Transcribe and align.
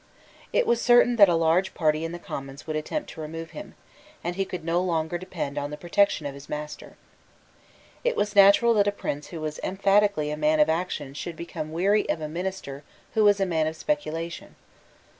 It 0.51 0.65
was 0.65 0.81
certain 0.81 1.17
that 1.17 1.29
a 1.29 1.35
large 1.35 1.75
party 1.75 2.03
in 2.03 2.11
the 2.11 2.17
Commons 2.17 2.65
would 2.65 2.75
attempt 2.75 3.11
to 3.11 3.21
remove 3.21 3.51
him; 3.51 3.75
and 4.23 4.35
he 4.35 4.45
could 4.45 4.65
no 4.65 4.81
longer 4.81 5.19
depend 5.19 5.59
on 5.59 5.69
the 5.69 5.77
protection 5.77 6.25
of 6.25 6.33
his 6.33 6.49
master. 6.49 6.97
It 8.03 8.15
was 8.15 8.35
natural 8.35 8.73
that 8.73 8.87
a 8.87 8.91
prince 8.91 9.27
who 9.27 9.39
was 9.41 9.59
emphatically 9.61 10.31
a 10.31 10.37
man 10.37 10.59
of 10.59 10.69
action 10.69 11.13
should 11.13 11.35
become 11.35 11.71
weary 11.71 12.09
of 12.09 12.19
a 12.19 12.27
minister 12.27 12.83
who 13.13 13.23
was 13.23 13.39
a 13.39 13.45
man 13.45 13.67
of 13.67 13.75
speculation. 13.75 14.55